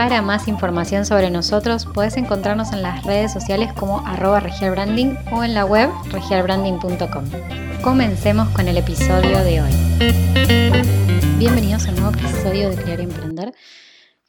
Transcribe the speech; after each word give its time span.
Para 0.00 0.22
más 0.22 0.48
información 0.48 1.04
sobre 1.04 1.28
nosotros 1.28 1.86
puedes 1.92 2.16
encontrarnos 2.16 2.72
en 2.72 2.80
las 2.80 3.04
redes 3.04 3.34
sociales 3.34 3.70
como 3.74 3.98
arroba 4.06 4.40
regialbranding 4.40 5.18
o 5.30 5.44
en 5.44 5.52
la 5.52 5.66
web 5.66 5.90
regialbranding.com. 6.10 7.24
Comencemos 7.82 8.48
con 8.48 8.66
el 8.66 8.78
episodio 8.78 9.44
de 9.44 9.60
hoy. 9.60 9.70
Bienvenidos 11.36 11.86
a 11.86 11.90
un 11.90 11.96
nuevo 11.96 12.16
episodio 12.16 12.70
de 12.70 12.76
Crear 12.76 13.00
y 13.00 13.02
Emprender. 13.02 13.52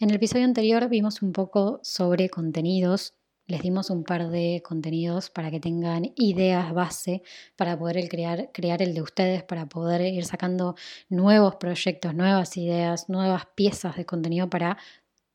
En 0.02 0.10
el 0.10 0.18
episodio 0.18 0.44
anterior 0.44 0.90
vimos 0.90 1.22
un 1.22 1.32
poco 1.32 1.80
sobre 1.84 2.30
contenidos, 2.30 3.14
les 3.48 3.62
dimos 3.62 3.90
un 3.90 4.04
par 4.04 4.30
de 4.30 4.62
contenidos 4.66 5.30
para 5.30 5.52
que 5.52 5.60
tengan 5.60 6.12
ideas 6.16 6.74
base 6.74 7.22
para 7.56 7.78
poder 7.78 8.08
crear, 8.10 8.50
crear 8.54 8.82
el 8.82 8.94
de 8.94 9.02
ustedes, 9.02 9.44
para 9.44 9.68
poder 9.68 10.02
ir 10.02 10.26
sacando 10.26 10.76
nuevos 11.10 11.56
proyectos, 11.56 12.14
nuevas 12.14 12.56
ideas, 12.58 13.10
nuevas 13.10 13.46
piezas 13.56 13.96
de 13.96 14.06
contenido 14.06 14.50
para 14.50 14.78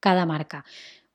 cada 0.06 0.24
marca. 0.24 0.65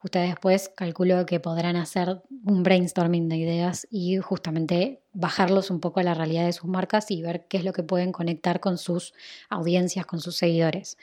Ustedes 0.03 0.31
después 0.31 0.67
calculo 0.75 1.25
que 1.25 1.39
podrán 1.39 1.77
hacer 1.77 2.21
un 2.43 2.61
brainstorming 2.61 3.29
de 3.29 3.37
ideas 3.37 3.87
y 3.89 4.17
justamente 4.17 5.01
bajarlos 5.13 5.71
un 5.71 5.79
poco 5.79 6.01
a 6.01 6.03
la 6.03 6.13
realidad 6.13 6.45
de 6.45 6.51
sus 6.51 6.65
marcas 6.65 7.09
y 7.09 7.21
ver 7.21 7.45
qué 7.47 7.55
es 7.55 7.63
lo 7.63 7.71
que 7.71 7.83
pueden 7.83 8.11
conectar 8.11 8.59
con 8.59 8.77
sus 8.77 9.13
audiencias, 9.49 10.05
con 10.05 10.19
sus 10.19 10.35
seguidores. 10.35 10.97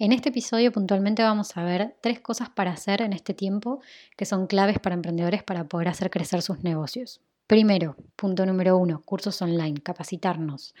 En 0.00 0.10
este 0.10 0.30
episodio 0.30 0.72
puntualmente 0.72 1.22
vamos 1.22 1.56
a 1.56 1.62
ver 1.62 1.94
tres 2.00 2.18
cosas 2.18 2.50
para 2.50 2.72
hacer 2.72 3.02
en 3.02 3.12
este 3.12 3.34
tiempo 3.34 3.80
que 4.16 4.24
son 4.24 4.48
claves 4.48 4.80
para 4.80 4.96
emprendedores 4.96 5.44
para 5.44 5.62
poder 5.62 5.86
hacer 5.86 6.10
crecer 6.10 6.42
sus 6.42 6.64
negocios. 6.64 7.20
Primero, 7.46 7.94
punto 8.16 8.46
número 8.46 8.76
uno, 8.76 9.02
cursos 9.04 9.40
online, 9.42 9.80
capacitarnos. 9.80 10.74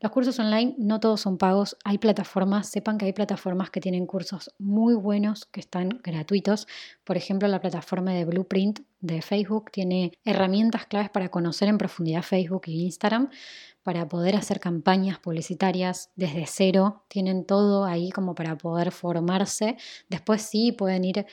Los 0.00 0.12
cursos 0.12 0.38
online 0.38 0.76
no 0.78 1.00
todos 1.00 1.20
son 1.20 1.38
pagos, 1.38 1.76
hay 1.84 1.98
plataformas, 1.98 2.68
sepan 2.68 2.98
que 2.98 3.06
hay 3.06 3.12
plataformas 3.12 3.70
que 3.70 3.80
tienen 3.80 4.06
cursos 4.06 4.54
muy 4.58 4.94
buenos 4.94 5.46
que 5.46 5.58
están 5.58 6.00
gratuitos. 6.04 6.68
Por 7.02 7.16
ejemplo, 7.16 7.48
la 7.48 7.60
plataforma 7.60 8.12
de 8.12 8.24
Blueprint 8.24 8.80
de 9.00 9.22
Facebook 9.22 9.72
tiene 9.72 10.12
herramientas 10.24 10.86
claves 10.86 11.10
para 11.10 11.30
conocer 11.30 11.68
en 11.68 11.78
profundidad 11.78 12.22
Facebook 12.22 12.62
e 12.66 12.72
Instagram, 12.72 13.28
para 13.82 14.06
poder 14.06 14.36
hacer 14.36 14.60
campañas 14.60 15.18
publicitarias 15.18 16.10
desde 16.14 16.44
cero. 16.46 17.04
Tienen 17.08 17.44
todo 17.44 17.84
ahí 17.84 18.10
como 18.10 18.36
para 18.36 18.56
poder 18.56 18.92
formarse. 18.92 19.76
Después 20.08 20.42
sí 20.42 20.70
pueden 20.70 21.04
ir 21.04 21.26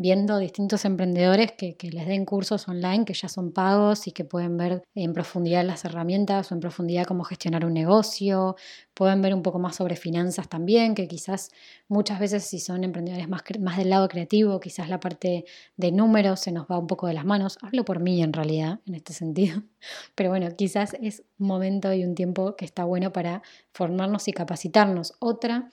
viendo 0.00 0.38
distintos 0.38 0.86
emprendedores 0.86 1.52
que, 1.52 1.76
les 1.82 2.06
den 2.06 2.24
cursos 2.24 2.66
online 2.68 3.04
que 3.04 3.12
ya 3.12 3.28
son 3.28 3.52
pagos 3.52 4.06
y 4.06 4.12
que 4.12 4.24
pueden 4.24 4.56
ver 4.56 4.82
en 4.94 5.12
profundidad 5.12 5.62
las 5.62 5.84
herramientas 5.84 6.50
o 6.50 6.54
en 6.54 6.60
profundidad 6.60 7.04
cómo 7.04 7.22
gestionar 7.22 7.66
un 7.66 7.74
negocio, 7.74 8.56
pueden 8.94 9.20
ver 9.20 9.34
un 9.34 9.42
poco 9.42 9.58
más 9.58 9.76
sobre 9.76 9.96
finanzas 9.96 10.48
también, 10.48 10.94
que 10.94 11.06
quizás 11.06 11.50
muchas 11.86 12.18
veces 12.18 12.44
si 12.44 12.60
son 12.60 12.82
emprendedores 12.82 13.28
más, 13.28 13.42
más 13.60 13.76
del 13.76 13.90
lado 13.90 14.08
creativo, 14.08 14.58
quizás 14.58 14.88
la 14.88 15.00
parte 15.00 15.44
de 15.76 15.92
números 15.92 16.40
se 16.40 16.50
nos 16.50 16.66
va 16.66 16.78
un 16.78 16.86
poco 16.86 17.06
de 17.06 17.12
las 17.12 17.26
manos. 17.26 17.58
Hablo 17.60 17.84
por 17.84 18.00
mí 18.00 18.22
en 18.22 18.32
realidad 18.32 18.80
en 18.86 18.94
este 18.94 19.12
sentido, 19.12 19.64
pero 20.14 20.30
bueno, 20.30 20.48
quizás 20.56 20.96
es 21.02 21.24
un 21.38 21.46
momento 21.46 21.92
y 21.92 22.04
un 22.04 22.14
tiempo 22.14 22.56
que 22.56 22.64
está 22.64 22.84
bueno 22.84 23.12
para 23.12 23.42
formarnos 23.74 24.28
y 24.28 24.32
capacitarnos. 24.32 25.12
Otra 25.18 25.70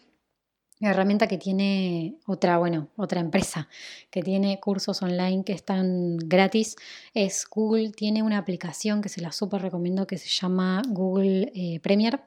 herramienta 0.79 1.27
que 1.27 1.38
tiene 1.38 2.17
otra, 2.27 2.57
bueno, 2.57 2.89
otra 2.97 3.19
empresa 3.19 3.67
que 4.11 4.21
tiene 4.21 4.59
cursos 4.59 5.01
online 5.01 5.43
que 5.43 5.53
están 5.53 6.17
gratis 6.17 6.75
es 7.13 7.45
Google. 7.49 7.91
Tiene 7.91 8.23
una 8.23 8.38
aplicación 8.38 9.01
que 9.01 9.09
se 9.09 9.21
la 9.21 9.31
súper 9.31 9.61
recomiendo 9.61 10.05
que 10.05 10.17
se 10.17 10.29
llama 10.29 10.83
Google 10.88 11.51
eh, 11.55 11.79
Premier, 11.79 12.21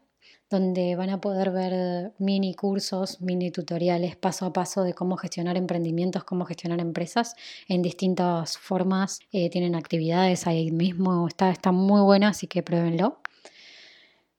donde 0.50 0.96
van 0.96 1.10
a 1.10 1.20
poder 1.20 1.52
ver 1.52 2.12
mini 2.18 2.54
cursos, 2.54 3.20
mini 3.20 3.52
tutoriales 3.52 4.16
paso 4.16 4.46
a 4.46 4.52
paso 4.52 4.82
de 4.82 4.94
cómo 4.94 5.16
gestionar 5.16 5.56
emprendimientos, 5.56 6.24
cómo 6.24 6.44
gestionar 6.44 6.80
empresas 6.80 7.36
en 7.68 7.82
distintas 7.82 8.58
formas. 8.58 9.20
Eh, 9.32 9.48
tienen 9.48 9.76
actividades 9.76 10.48
ahí 10.48 10.72
mismo, 10.72 11.28
está, 11.28 11.50
está 11.50 11.70
muy 11.70 12.00
bueno, 12.00 12.26
así 12.26 12.48
que 12.48 12.64
pruébenlo. 12.64 13.20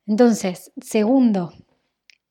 Entonces, 0.06 0.74
segundo, 0.82 1.54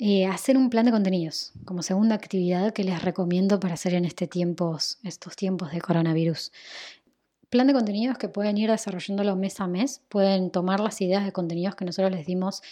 eh, 0.03 0.25
hacer 0.25 0.57
un 0.57 0.71
plan 0.71 0.87
de 0.87 0.93
contenidos 0.93 1.53
como 1.67 1.83
segunda 1.83 2.15
actividad 2.15 2.73
que 2.73 2.85
les 2.85 3.03
recomiendo 3.03 3.61
para 3.61 3.75
hacer 3.75 3.93
en 3.93 4.07
este 4.07 4.27
tiempos, 4.27 4.99
estos 5.05 5.37
tiempos 5.37 5.73
de 5.73 5.83
coronavirus. 5.83 6.53
Plan 7.51 7.67
de 7.67 7.75
contenidos 7.75 8.17
que 8.17 8.31
pueden 8.31 8.57
ir 8.57 8.71
desarrollándolo 8.71 9.37
mes 9.37 9.61
a 9.61 9.67
mes, 9.67 10.01
pueden 10.09 10.51
tomar 10.51 10.81
las 10.81 11.03
ideas 11.03 11.27
de 11.27 11.33
contenidos 11.33 11.75
que 11.75 11.85
nosotros 11.85 12.13
les 12.13 12.25
dimos 12.25 12.63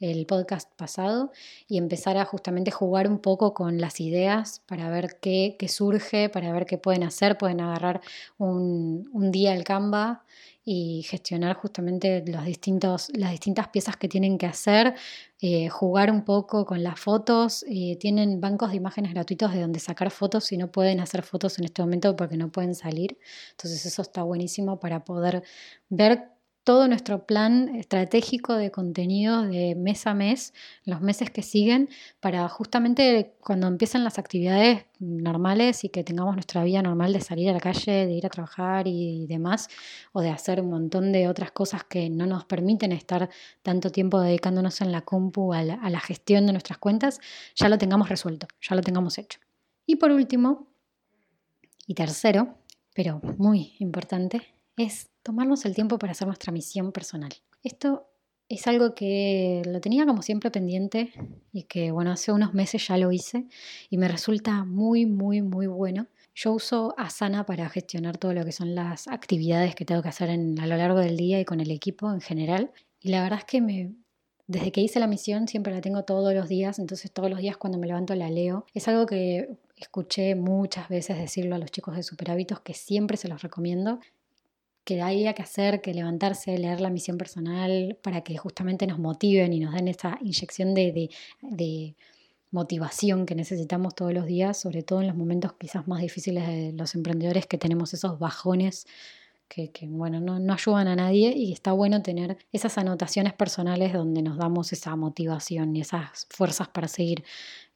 el 0.00 0.24
podcast 0.24 0.72
pasado 0.76 1.30
y 1.66 1.76
empezar 1.76 2.16
a 2.16 2.24
justamente 2.24 2.70
jugar 2.70 3.06
un 3.06 3.18
poco 3.18 3.52
con 3.52 3.82
las 3.82 4.00
ideas 4.00 4.62
para 4.64 4.88
ver 4.88 5.18
qué, 5.20 5.58
surge, 5.68 6.30
para 6.30 6.52
ver 6.52 6.64
qué 6.64 6.78
pueden 6.78 7.02
hacer. 7.02 7.36
Pueden 7.36 7.60
agarrar 7.60 8.00
un, 8.38 9.10
un 9.12 9.30
día 9.30 9.52
al 9.52 9.64
Canva 9.64 10.24
y 10.70 11.02
gestionar 11.04 11.56
justamente 11.56 12.22
los 12.26 12.44
distintos, 12.44 13.10
las 13.14 13.30
distintas 13.30 13.68
piezas 13.68 13.96
que 13.96 14.06
tienen 14.06 14.36
que 14.36 14.44
hacer, 14.44 14.94
eh, 15.40 15.70
jugar 15.70 16.10
un 16.10 16.26
poco 16.26 16.66
con 16.66 16.82
las 16.82 17.00
fotos. 17.00 17.64
Eh, 17.70 17.96
tienen 17.98 18.38
bancos 18.42 18.72
de 18.72 18.76
imágenes 18.76 19.14
gratuitos 19.14 19.54
de 19.54 19.62
donde 19.62 19.80
sacar 19.80 20.10
fotos 20.10 20.44
si 20.44 20.58
no 20.58 20.70
pueden 20.70 21.00
hacer 21.00 21.22
fotos 21.22 21.58
en 21.58 21.64
este 21.64 21.80
momento 21.80 22.14
porque 22.16 22.36
no 22.36 22.52
pueden 22.52 22.74
salir. 22.74 23.18
Entonces 23.52 23.86
eso 23.86 24.02
está 24.02 24.22
buenísimo 24.24 24.78
para 24.78 25.04
poder 25.04 25.42
ver 25.88 26.32
todo 26.68 26.86
nuestro 26.86 27.24
plan 27.24 27.74
estratégico 27.76 28.52
de 28.52 28.70
contenido 28.70 29.40
de 29.40 29.74
mes 29.74 30.06
a 30.06 30.12
mes, 30.12 30.52
los 30.84 31.00
meses 31.00 31.30
que 31.30 31.40
siguen, 31.40 31.88
para 32.20 32.46
justamente 32.50 33.32
cuando 33.40 33.68
empiecen 33.68 34.04
las 34.04 34.18
actividades 34.18 34.84
normales 34.98 35.82
y 35.84 35.88
que 35.88 36.04
tengamos 36.04 36.34
nuestra 36.34 36.62
vida 36.64 36.82
normal 36.82 37.14
de 37.14 37.22
salir 37.22 37.48
a 37.48 37.54
la 37.54 37.60
calle, 37.60 38.04
de 38.04 38.12
ir 38.12 38.26
a 38.26 38.28
trabajar 38.28 38.86
y 38.86 39.26
demás, 39.26 39.70
o 40.12 40.20
de 40.20 40.28
hacer 40.28 40.60
un 40.60 40.68
montón 40.68 41.10
de 41.10 41.26
otras 41.26 41.52
cosas 41.52 41.84
que 41.84 42.10
no 42.10 42.26
nos 42.26 42.44
permiten 42.44 42.92
estar 42.92 43.30
tanto 43.62 43.88
tiempo 43.88 44.20
dedicándonos 44.20 44.82
en 44.82 44.92
la 44.92 45.00
compu 45.00 45.54
a 45.54 45.62
la 45.64 46.00
gestión 46.00 46.44
de 46.44 46.52
nuestras 46.52 46.76
cuentas, 46.76 47.18
ya 47.54 47.70
lo 47.70 47.78
tengamos 47.78 48.10
resuelto, 48.10 48.46
ya 48.60 48.76
lo 48.76 48.82
tengamos 48.82 49.16
hecho. 49.16 49.40
Y 49.86 49.96
por 49.96 50.10
último, 50.10 50.68
y 51.86 51.94
tercero, 51.94 52.58
pero 52.92 53.22
muy 53.38 53.72
importante, 53.78 54.57
es 54.78 55.10
tomarnos 55.22 55.64
el 55.64 55.74
tiempo 55.74 55.98
para 55.98 56.12
hacer 56.12 56.26
nuestra 56.26 56.52
misión 56.52 56.92
personal. 56.92 57.32
Esto 57.62 58.08
es 58.48 58.66
algo 58.66 58.94
que 58.94 59.62
lo 59.66 59.80
tenía 59.80 60.06
como 60.06 60.22
siempre 60.22 60.50
pendiente 60.50 61.12
y 61.52 61.64
que 61.64 61.90
bueno, 61.90 62.12
hace 62.12 62.32
unos 62.32 62.54
meses 62.54 62.86
ya 62.88 62.96
lo 62.96 63.12
hice 63.12 63.46
y 63.90 63.98
me 63.98 64.08
resulta 64.08 64.64
muy, 64.64 65.04
muy, 65.04 65.42
muy 65.42 65.66
bueno. 65.66 66.06
Yo 66.34 66.52
uso 66.52 66.94
Asana 66.96 67.44
para 67.44 67.68
gestionar 67.68 68.16
todo 68.16 68.32
lo 68.32 68.44
que 68.44 68.52
son 68.52 68.74
las 68.74 69.08
actividades 69.08 69.74
que 69.74 69.84
tengo 69.84 70.02
que 70.02 70.08
hacer 70.08 70.30
en, 70.30 70.58
a 70.60 70.66
lo 70.66 70.76
largo 70.76 71.00
del 71.00 71.16
día 71.16 71.40
y 71.40 71.44
con 71.44 71.60
el 71.60 71.70
equipo 71.70 72.10
en 72.10 72.20
general. 72.20 72.70
Y 73.00 73.10
la 73.10 73.22
verdad 73.22 73.40
es 73.40 73.44
que 73.44 73.60
me, 73.60 73.92
desde 74.46 74.72
que 74.72 74.80
hice 74.80 75.00
la 75.00 75.08
misión 75.08 75.46
siempre 75.46 75.74
la 75.74 75.80
tengo 75.80 76.04
todos 76.04 76.32
los 76.32 76.48
días, 76.48 76.78
entonces 76.78 77.12
todos 77.12 77.28
los 77.28 77.40
días 77.40 77.56
cuando 77.56 77.76
me 77.76 77.86
levanto 77.86 78.14
la 78.14 78.30
leo. 78.30 78.64
Es 78.72 78.88
algo 78.88 79.04
que 79.04 79.58
escuché 79.76 80.34
muchas 80.36 80.88
veces 80.88 81.18
decirlo 81.18 81.54
a 81.54 81.58
los 81.58 81.70
chicos 81.70 81.96
de 81.96 82.02
Super 82.02 82.30
Hábitos, 82.30 82.60
que 82.60 82.72
siempre 82.72 83.16
se 83.16 83.28
los 83.28 83.42
recomiendo 83.42 84.00
que 84.88 85.02
haya 85.02 85.34
que 85.34 85.42
hacer, 85.42 85.82
que 85.82 85.92
levantarse, 85.92 86.56
leer 86.56 86.80
la 86.80 86.88
misión 86.88 87.18
personal 87.18 87.98
para 88.00 88.22
que 88.22 88.38
justamente 88.38 88.86
nos 88.86 88.98
motiven 88.98 89.52
y 89.52 89.60
nos 89.60 89.74
den 89.74 89.86
esa 89.86 90.16
inyección 90.22 90.72
de, 90.72 91.10
de, 91.42 91.94
motivación 92.50 93.26
que 93.26 93.34
necesitamos 93.34 93.94
todos 93.94 94.14
los 94.14 94.24
días, 94.24 94.58
sobre 94.58 94.82
todo 94.82 95.02
en 95.02 95.08
los 95.08 95.14
momentos 95.14 95.52
quizás 95.58 95.86
más 95.86 96.00
difíciles 96.00 96.46
de 96.46 96.72
los 96.72 96.94
emprendedores 96.94 97.44
que 97.46 97.58
tenemos 97.58 97.92
esos 97.92 98.18
bajones 98.18 98.86
que, 99.48 99.72
bueno, 99.86 100.20
no, 100.20 100.38
no, 100.38 100.52
ayudan 100.52 100.88
a 100.88 100.96
nadie 100.96 101.32
y 101.34 101.52
está 101.52 101.72
bueno 101.72 102.02
tener 102.02 102.36
esas 102.52 102.76
anotaciones 102.78 103.32
personales 103.32 103.92
donde 103.92 104.22
nos 104.22 104.36
damos 104.36 104.72
esa 104.72 104.94
motivación 104.94 105.74
y 105.74 105.80
esas 105.80 106.26
fuerzas 106.30 106.68
para 106.68 106.86
seguir. 106.86 107.24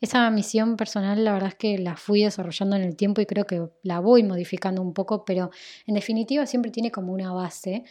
Esa 0.00 0.28
misión 0.30 0.76
personal 0.76 1.24
la 1.24 1.32
verdad 1.32 1.48
es 1.48 1.54
que 1.54 1.78
la 1.78 1.96
fui 1.96 2.24
desarrollando 2.24 2.76
en 2.76 2.82
el 2.82 2.96
tiempo 2.96 3.20
y 3.20 3.26
creo 3.26 3.46
que 3.46 3.68
la 3.82 4.00
voy 4.00 4.22
modificando 4.22 4.82
un 4.82 4.92
poco, 4.92 5.24
pero 5.24 5.50
en 5.86 5.94
definitiva 5.94 6.46
siempre 6.46 6.70
tiene 6.70 6.90
como 6.90 7.12
una 7.12 7.32
base 7.32 7.84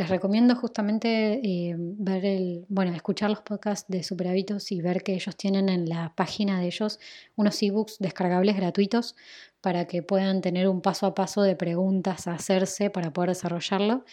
Les 0.00 0.08
recomiendo 0.08 0.56
justamente 0.56 1.42
eh, 1.44 1.74
ver 1.76 2.24
el, 2.24 2.64
bueno, 2.70 2.94
escuchar 2.94 3.28
los 3.28 3.42
podcasts 3.42 3.84
de 3.86 4.02
Super 4.02 4.28
Hábitos 4.28 4.72
y 4.72 4.80
ver 4.80 5.02
que 5.02 5.12
ellos 5.12 5.36
tienen 5.36 5.68
en 5.68 5.90
la 5.90 6.14
página 6.16 6.58
de 6.58 6.68
ellos 6.68 6.98
unos 7.36 7.62
ebooks 7.62 7.98
descargables 7.98 8.56
gratuitos 8.56 9.14
para 9.60 9.86
que 9.86 10.02
puedan 10.02 10.40
tener 10.40 10.68
un 10.68 10.80
paso 10.80 11.04
a 11.04 11.14
paso 11.14 11.42
de 11.42 11.54
preguntas 11.54 12.26
a 12.26 12.32
hacerse 12.32 12.88
para 12.88 13.12
poder 13.12 13.28
desarrollarlo. 13.28 14.06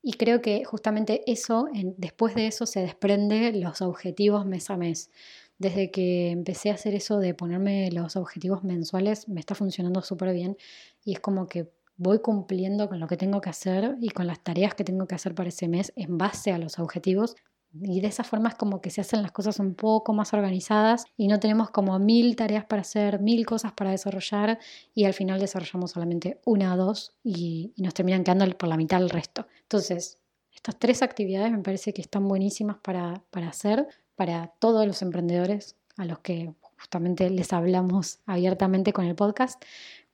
Y 0.00 0.12
creo 0.12 0.40
que 0.40 0.64
justamente 0.64 1.24
eso, 1.26 1.66
después 1.72 2.36
de 2.36 2.46
eso 2.46 2.64
se 2.64 2.82
desprende 2.82 3.50
los 3.50 3.82
objetivos 3.82 4.46
mes 4.46 4.70
a 4.70 4.76
mes. 4.76 5.10
Desde 5.58 5.90
que 5.90 6.30
empecé 6.30 6.70
a 6.70 6.74
hacer 6.74 6.94
eso 6.94 7.18
de 7.18 7.34
ponerme 7.34 7.90
los 7.90 8.14
objetivos 8.14 8.62
mensuales, 8.62 9.28
me 9.28 9.40
está 9.40 9.56
funcionando 9.56 10.02
súper 10.02 10.32
bien 10.34 10.56
y 11.04 11.14
es 11.14 11.18
como 11.18 11.48
que 11.48 11.68
voy 11.96 12.20
cumpliendo 12.20 12.88
con 12.88 13.00
lo 13.00 13.06
que 13.06 13.16
tengo 13.16 13.40
que 13.40 13.50
hacer 13.50 13.96
y 14.00 14.10
con 14.10 14.26
las 14.26 14.40
tareas 14.40 14.74
que 14.74 14.84
tengo 14.84 15.06
que 15.06 15.14
hacer 15.14 15.34
para 15.34 15.48
ese 15.48 15.68
mes 15.68 15.92
en 15.96 16.18
base 16.18 16.52
a 16.52 16.58
los 16.58 16.78
objetivos. 16.78 17.36
Y 17.82 18.00
de 18.00 18.08
esa 18.08 18.24
forma 18.24 18.52
como 18.52 18.80
que 18.80 18.90
se 18.90 19.02
hacen 19.02 19.22
las 19.22 19.32
cosas 19.32 19.58
un 19.58 19.74
poco 19.74 20.14
más 20.14 20.32
organizadas 20.32 21.04
y 21.16 21.28
no 21.28 21.40
tenemos 21.40 21.70
como 21.70 21.98
mil 21.98 22.34
tareas 22.34 22.64
para 22.64 22.82
hacer, 22.82 23.20
mil 23.20 23.44
cosas 23.44 23.72
para 23.72 23.90
desarrollar 23.90 24.58
y 24.94 25.04
al 25.04 25.12
final 25.12 25.40
desarrollamos 25.40 25.90
solamente 25.90 26.40
una 26.46 26.72
o 26.72 26.76
dos 26.76 27.12
y, 27.22 27.74
nos 27.76 27.92
terminan 27.92 28.24
quedando 28.24 28.46
por 28.56 28.68
la 28.68 28.78
mitad 28.78 29.02
el 29.02 29.10
resto. 29.10 29.46
Entonces, 29.62 30.18
estas 30.54 30.78
tres 30.78 31.02
actividades 31.02 31.52
me 31.52 31.58
parece 31.58 31.92
que 31.92 32.00
están 32.00 32.26
buenísimas 32.28 32.78
para, 32.78 33.22
para 33.30 33.48
hacer 33.48 33.86
para 34.14 34.48
todos 34.58 34.86
los 34.86 35.02
emprendedores 35.02 35.76
a 35.96 36.04
los 36.04 36.18
que 36.20 36.54
justamente 36.78 37.30
les 37.30 37.52
hablamos 37.52 38.20
abiertamente 38.26 38.92
con 38.92 39.04
el 39.06 39.14
podcast. 39.14 39.62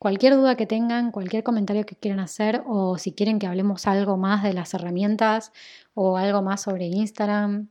Cualquier 0.02 0.34
duda 0.34 0.56
que 0.56 0.66
tengan, 0.66 1.12
cualquier 1.12 1.44
comentario 1.44 1.86
que 1.86 1.94
quieran 1.94 2.18
hacer 2.18 2.64
o 2.66 2.98
si 2.98 3.12
quieren 3.12 3.38
que 3.38 3.46
hablemos 3.46 3.86
algo 3.86 4.16
más 4.16 4.42
de 4.42 4.52
las 4.52 4.74
herramientas 4.74 5.52
o 5.94 6.16
algo 6.16 6.42
más 6.42 6.62
sobre 6.62 6.86
Instagram 6.86 7.68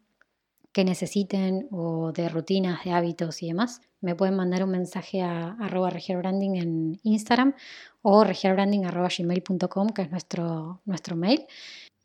que 0.71 0.85
necesiten 0.85 1.67
o 1.71 2.13
de 2.13 2.29
rutinas, 2.29 2.85
de 2.85 2.93
hábitos 2.93 3.43
y 3.43 3.47
demás, 3.47 3.81
me 3.99 4.15
pueden 4.15 4.37
mandar 4.37 4.63
un 4.63 4.71
mensaje 4.71 5.21
a 5.21 5.57
arroba 5.59 5.89
regialbranding 5.89 6.55
en 6.55 6.99
Instagram 7.03 7.53
o 8.01 8.23
regialbranding.gmail.com 8.23 9.89
que 9.89 10.03
es 10.03 10.11
nuestro, 10.11 10.79
nuestro 10.85 11.17
mail. 11.17 11.45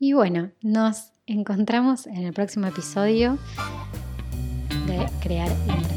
Y 0.01 0.13
bueno, 0.15 0.51
nos 0.61 1.13
encontramos 1.27 2.09
en 2.09 2.25
el 2.25 2.33
próximo 2.33 2.67
episodio 2.67 3.39
de 4.89 5.07
Crear 5.21 5.53
y 5.69 5.96